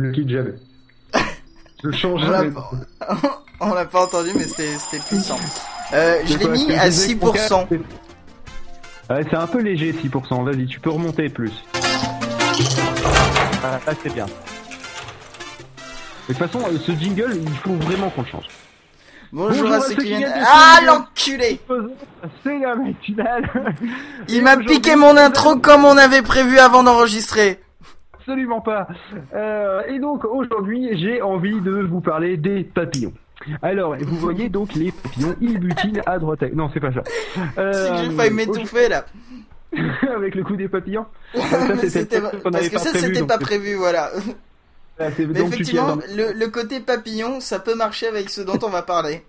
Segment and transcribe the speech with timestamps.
[0.00, 0.54] le quitte jamais.
[1.82, 2.50] Je change On l'a jamais.
[2.50, 2.70] pas,
[3.60, 5.38] on l'a pas entendu, mais c'était c'était puissant.
[5.92, 7.66] Euh, je l'ai mis à 6%.
[9.10, 11.50] Ouais, c'est un peu léger 6%, vas-y, tu peux remonter plus.
[13.64, 14.26] Ah, là, c'est bien.
[14.26, 18.44] De toute façon, euh, ce jingle, il faut vraiment qu'on le change.
[19.32, 20.32] Bonjour, Bonjour à ceux qui viennent.
[20.44, 21.60] Ah, l'enculé
[22.44, 23.74] C'est la matinale
[24.28, 27.60] Il m'a piqué mon intro comme on avait prévu avant d'enregistrer.
[28.30, 28.86] Absolument pas.
[29.34, 33.12] Euh, et donc aujourd'hui, j'ai envie de vous parler des papillons.
[33.60, 36.44] Alors, vous voyez donc les papillons, ils butinent à droite.
[36.44, 37.02] à- Non, c'est pas ça.
[37.58, 39.04] Euh, C'est que j'ai failli m'étouffer là.
[40.16, 41.06] Avec le coup des papillons.
[41.34, 44.10] Ça, c'était Parce que ça c'était donc pas prévu, voilà.
[45.00, 45.98] Ah, c'est- Mais donc tu tiens effectivement,
[46.34, 49.24] le côté papillon, ça peut marcher avec ce dont on va parler.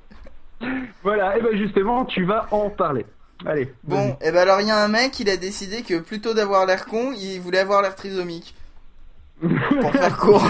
[1.03, 3.05] Voilà, et ben justement, tu vas en parler.
[3.47, 3.73] Allez.
[3.83, 6.67] Bon, et ben alors il y a un mec, il a décidé que plutôt d'avoir
[6.67, 8.53] l'air con, il voulait avoir l'air trisomique.
[9.81, 10.49] Pour faire court.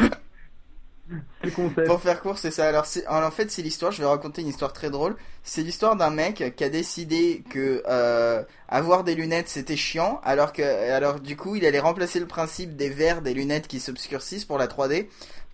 [1.85, 2.67] Pour faire court, c'est ça.
[2.67, 3.91] Alors, en fait, c'est l'histoire.
[3.91, 5.15] Je vais raconter une histoire très drôle.
[5.43, 10.53] C'est l'histoire d'un mec qui a décidé que euh, avoir des lunettes c'était chiant, alors
[10.53, 14.45] que, alors du coup, il allait remplacer le principe des verres des lunettes qui s'obscurcissent
[14.45, 15.07] pour la 3D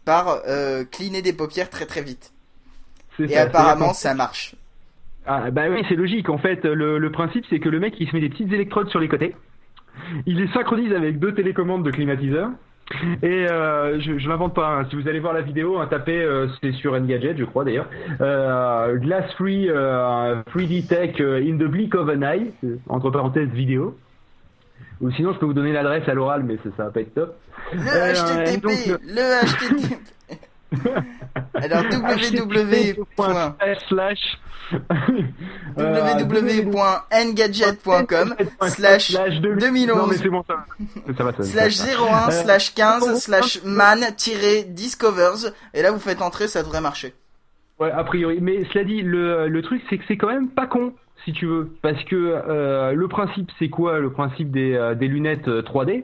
[0.05, 2.31] par euh, cleaner des paupières très très vite.
[3.19, 4.55] Et ça, apparemment, ça marche.
[5.25, 6.29] Ah, bah oui, c'est logique.
[6.29, 8.89] En fait, le, le principe, c'est que le mec, il se met des petites électrodes
[8.89, 9.35] sur les côtés.
[10.25, 12.51] Il les synchronise avec deux télécommandes de climatiseur.
[13.21, 14.67] Et euh, je, je l'invente pas.
[14.69, 14.85] hein.
[14.89, 17.87] Si vous allez voir la vidéo, hein, tapez, euh, c'est sur Engadget, je crois d'ailleurs.
[18.21, 22.51] Euh, Glass Free euh, 3D Tech in the Bleak of an Eye,
[22.87, 23.97] entre parenthèses vidéo.
[25.01, 27.13] Ou sinon, je peux vous donner l'adresse à l'oral, mais ça, ça va pas être
[27.13, 27.35] top.
[27.73, 29.97] Le HTTP, donc, le HTTP.
[31.53, 33.03] alors www.
[33.89, 34.37] slash
[35.77, 38.35] www.engadget.com
[38.67, 39.97] slash 2011.
[39.97, 40.65] Non mais c'est bon ça.
[41.17, 41.37] Ça va ça.
[41.37, 42.25] va, slash ça va.
[42.25, 43.99] 01 Euh, slash 15 bon, slash man
[44.67, 47.13] discovers et là vous faites entrer ça devrait marcher
[47.79, 48.39] Ouais, a priori.
[48.41, 50.93] Mais cela dit, le, le truc, c'est que c'est quand même pas con,
[51.25, 51.69] si tu veux.
[51.83, 53.99] Parce que euh, le principe, c'est quoi?
[53.99, 56.03] Le principe des, euh, des lunettes euh, 3D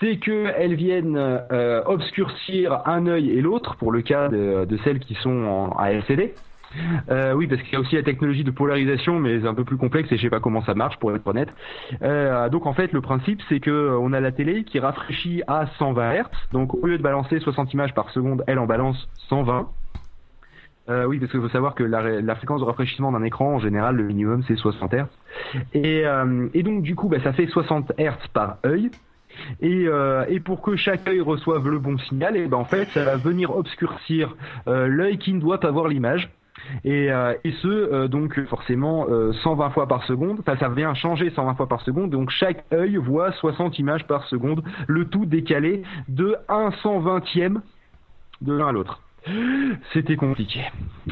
[0.00, 5.14] C'est qu'elles viennent euh, obscurcir un œil et l'autre, pour le cas de, celles qui
[5.14, 6.34] sont en, à LCD.
[7.10, 9.64] Euh, oui, parce qu'il y a aussi la technologie de polarisation, mais c'est un peu
[9.64, 11.54] plus complexe et je sais pas comment ça marche, pour être honnête.
[12.02, 15.66] Euh, donc en fait, le principe, c'est que on a la télé qui rafraîchit à
[15.78, 16.24] 120 Hz.
[16.52, 19.68] Donc au lieu de balancer 60 images par seconde, elle en balance 120.
[20.90, 23.96] Euh, oui, parce qu'il faut savoir que la, fréquence de rafraîchissement d'un écran, en général,
[23.96, 25.06] le minimum, c'est 60 Hz.
[25.72, 26.04] Et,
[26.52, 28.90] et donc, du coup, bah, ça fait 60 Hz par œil.
[29.60, 32.86] Et, euh, et pour que chaque œil reçoive le bon signal, et ben en fait,
[32.90, 34.36] ça va venir obscurcir
[34.66, 36.30] euh, l'œil qui ne doit pas voir l'image.
[36.84, 40.38] Et, euh, ce, euh, donc forcément, euh, 120 fois par seconde.
[40.40, 42.10] Enfin, ça vient changer 120 fois par seconde.
[42.10, 47.60] Donc chaque œil voit 60 images par seconde, le tout décalé de 1 120e
[48.40, 49.00] de l'un à l'autre.
[49.92, 50.60] C'était compliqué.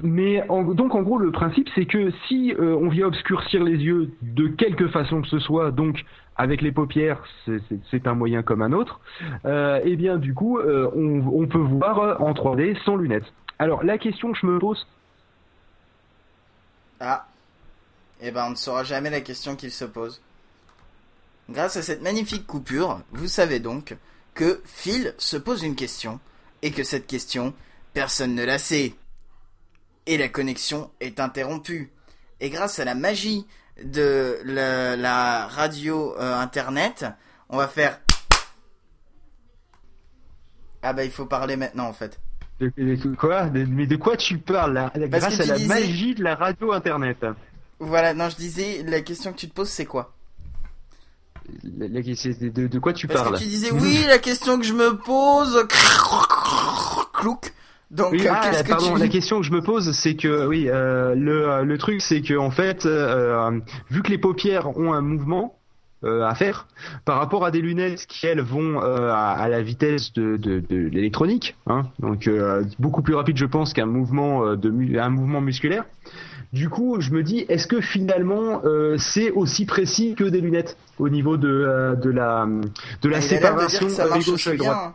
[0.03, 4.11] Mais donc en gros le principe c'est que si euh, on vient obscurcir les yeux
[4.21, 6.05] de quelque façon que ce soit, donc
[6.37, 9.01] avec les paupières c'est- un moyen comme un autre,
[9.47, 13.33] euh, et bien du coup euh, on, peut voir en 3D sans lunettes.
[13.59, 14.87] Alors la question que je me pose,
[17.01, 17.27] ah
[18.21, 20.21] et ben on ne saura jamais la question qu'il se pose
[21.49, 23.97] grâce à cette magnifique coupure vous savez donc
[24.35, 26.21] que Phil se pose une question
[26.63, 27.55] et que cette question
[27.95, 28.95] personne ne la sait.
[30.07, 31.93] Et la connexion est interrompue.
[32.41, 33.47] Et grâce à la magie
[33.85, 37.07] de la, la radio euh, internet
[37.49, 37.99] on va faire
[40.83, 42.19] ah bah il faut parler maintenant en fait.
[43.19, 43.47] Quoi?
[43.51, 44.91] Mais de quoi tu parles là?
[45.11, 47.25] Parce Grâce à la disais- magie de la radio internet.
[47.81, 50.15] Voilà, non, je disais, la question que tu te poses, c'est quoi?
[51.65, 53.35] La- la- de, de- de quoi tu Parce parles?
[53.35, 55.67] que tu disais, oui, la question que je me pose,
[57.13, 57.53] clouc.
[57.93, 59.01] Donc, Oui, euh, ah, que pardon, tu...
[59.01, 62.23] la question que je me pose, c'est que oui, euh, le, euh, le truc, c'est
[62.23, 63.61] que en fait, euh,
[63.91, 65.59] vu que les paupières ont un mouvement
[66.05, 66.67] euh, à faire,
[67.05, 70.61] par rapport à des lunettes qui elles vont euh, à, à la vitesse de, de,
[70.61, 75.11] de l'électronique, hein, donc euh, beaucoup plus rapide, je pense, qu'un mouvement euh, de un
[75.11, 75.85] mouvement musculaire.
[76.53, 80.77] Du coup, je me dis, est-ce que finalement, euh, c'est aussi précis que des lunettes
[80.99, 82.47] au niveau de, euh, de la
[83.03, 84.95] de la de séparation marche gauche aussi œil droit bien.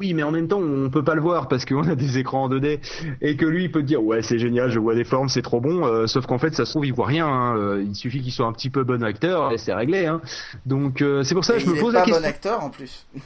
[0.00, 2.44] Oui, mais en même temps, on peut pas le voir parce qu'on a des écrans
[2.44, 2.80] en 2D
[3.22, 5.42] et que lui, il peut te dire ouais, c'est génial, je vois des formes, c'est
[5.42, 5.86] trop bon.
[5.86, 7.26] euh, sauf qu'en fait, ça se trouve, il voit rien.
[7.28, 10.06] hein, euh, il suffit qu'il soit un petit peu bon acteur et c'est réglé.
[10.06, 10.20] Hein.
[10.66, 12.20] Donc euh, c'est pour ça que je me pose la pas question.
[12.22, 13.06] bon acteur, en plus.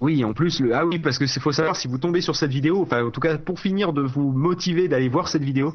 [0.00, 0.74] Oui, en plus, le...
[0.74, 3.10] ah oui, parce que c'est faut savoir si vous tombez sur cette vidéo, enfin en
[3.10, 5.74] tout cas pour finir de vous motiver d'aller voir cette vidéo,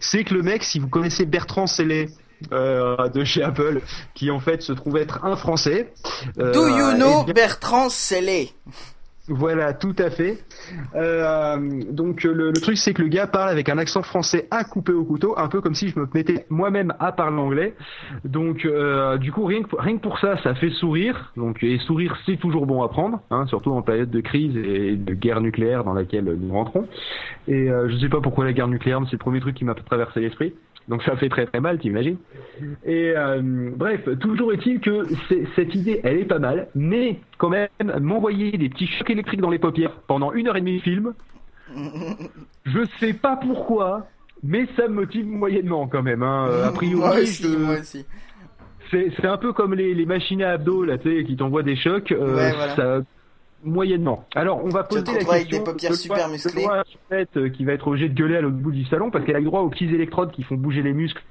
[0.00, 2.08] c'est que le mec, si vous connaissez Bertrand Sellé.
[2.52, 3.80] euh, de chez Apple,
[4.14, 5.92] qui en fait se trouve être un Français.
[6.36, 8.50] Do you eh know bien- Bertrand Sellé
[9.28, 10.38] Voilà, tout à fait.
[10.94, 11.56] Euh,
[11.90, 15.04] donc le, truc c'est que le gars parle avec un accent français à couper au
[15.04, 17.74] couteau, un peu comme si je me mettais moi-même à parler anglais.
[18.24, 21.32] Donc euh, du coup rien que, rien que pour ça, ça fait sourire.
[21.36, 24.94] Donc et sourire c'est toujours bon à prendre, hein, surtout en période de crise et
[24.94, 26.86] de guerre nucléaire dans laquelle nous rentrons.
[27.48, 29.64] Et euh, je sais pas pourquoi la guerre nucléaire, mais c'est le premier truc qui
[29.64, 30.54] m'a traversé l'esprit.
[30.88, 32.16] Donc ça fait très très mal, t'imagines
[32.84, 33.40] Et euh,
[33.74, 35.04] bref, toujours est-il que
[35.56, 37.68] cette idée, elle est pas mal, mais quand même,
[38.00, 41.12] m'envoyer des petits chocs électriques dans les paupières pendant une heure et demie de film,
[42.64, 44.06] je sais pas pourquoi,
[44.42, 46.22] mais ça me motive moyennement quand même.
[46.22, 46.46] Hein.
[46.48, 48.06] Euh, A priori, moi aussi, je- moi aussi.
[48.90, 52.12] c'est un peu comme les, les machines à abdos là, qui t'envoient des chocs.
[52.12, 52.76] euh, Ouais, voilà.
[52.76, 53.00] ça,
[53.66, 54.24] moyennement.
[54.34, 55.64] Alors, on va poser la retrouves avec question.
[55.64, 56.66] des paupières de super musclées.
[57.12, 59.40] Euh, qui va être obligée de gueuler à l'autre bout du salon parce qu'elle a
[59.40, 61.22] eu droit aux petits électrodes qui font bouger les muscles.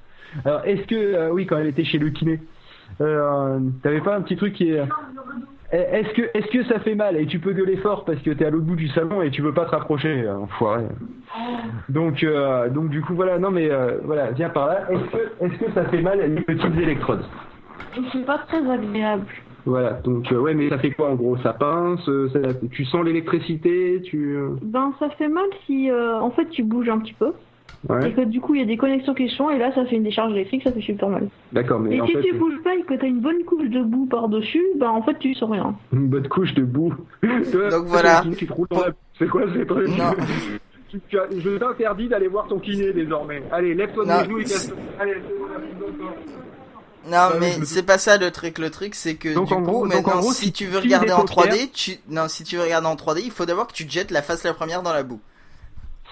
[0.43, 2.39] Alors, est-ce que, euh, oui, quand elle était chez le kiné,
[3.01, 4.83] euh, t'avais pas un petit truc qui est.
[5.71, 8.45] Est-ce que, est-ce que ça fait mal et tu peux gueuler fort parce que t'es
[8.45, 10.85] à l'autre bout du salon et tu veux pas te rapprocher, enfoiré.
[11.89, 14.81] Donc, euh, donc du coup voilà, non mais euh, voilà, viens par là.
[14.89, 17.25] Est-ce que, est-ce que ça fait mal les petites électrodes?
[18.11, 19.25] C'est pas très agréable.
[19.65, 21.37] Voilà, donc euh, ouais, mais ça fait quoi en gros?
[21.37, 24.35] Ça pince, euh, ça- tu sens l'électricité, tu.
[24.35, 27.31] euh, Ben, ça fait mal si, euh, en fait, tu bouges un petit peu.
[27.89, 29.71] Et Ouais, que du coup, il y a des connexions qui se font, et là,
[29.73, 31.27] ça fait une décharge électrique, ça fait super mal.
[31.51, 33.69] d'accord, mais Et en si fait, tu bouges pas et que t'as une bonne couche
[33.69, 35.75] de boue par-dessus, ben, en fait, tu sens rien.
[35.93, 36.93] une bonne couche de boue.
[37.51, 38.23] Toi, Donc voilà.
[38.37, 39.87] Tu te roules dans la- C'est quoi ces trucs
[40.93, 43.43] Je t'interdis d'aller voir ton kiné désormais.
[43.51, 46.05] Allez, lève-toi des genoux et casse Allez, c'est bon.
[47.05, 48.57] Non, Bah mais me c'est pas ça le truc.
[48.57, 50.79] Le truc, c'est que Donc, du en coup, gros- maintenant, gros, si si tu veux
[50.79, 53.67] regarder en paupières- 3D, tu non, si tu veux regarder en 3D, il faut d'abord
[53.67, 55.21] que tu te jettes la face la première dans la boue.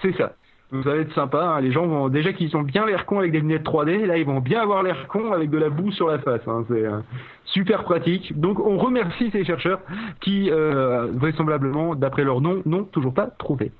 [0.02, 0.34] C'est ça.
[0.72, 1.38] Donc, ça va être sympa.
[1.42, 1.60] hein.
[1.60, 4.24] Les gens vont déjà qu'ils ont bien l'air cons avec des lunettes 3D, là ils
[4.26, 6.40] vont bien avoir l'air cons avec de la boue sur la face.
[6.46, 6.64] hein.
[6.68, 6.98] C'est euh,
[7.44, 8.38] super pratique.
[8.38, 9.80] Donc on remercie ces chercheurs
[10.20, 13.72] qui euh, vraisemblablement, d'après leur nom, n'ont toujours pas trouvé.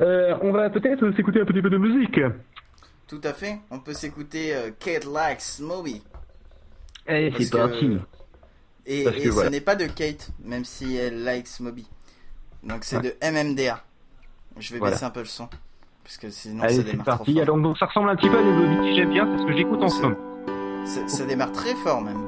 [0.00, 2.20] Euh, on va peut-être s'écouter un petit peu de musique.
[3.08, 3.58] Tout à fait.
[3.70, 6.02] On peut s'écouter Kate Likes Moby.
[7.10, 7.98] Allez, c'est que- parti.
[8.86, 9.50] Et, que et ce voilà.
[9.50, 11.86] n'est pas de Kate, même si elle likes Moby.
[12.62, 13.02] Donc c'est Ouais.
[13.02, 13.82] de MMDA.
[14.58, 14.94] Je vais Voilà.
[14.94, 15.48] baisser un peu le son.
[16.02, 17.32] Parce que sinon Allez, ça démarre trop parti.
[17.34, 17.42] fort.
[17.42, 19.56] Alors donc ça ressemble un petit peu à des Bobby, j'aime bien, c'est ce que
[19.56, 20.16] j'écoute en ce C'est- moment.
[20.86, 22.26] Ça, ça démarre très fort même.